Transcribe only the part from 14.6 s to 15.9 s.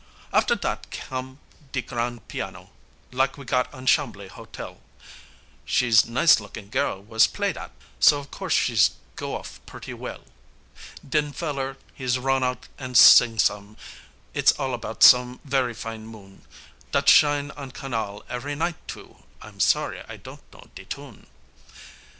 about very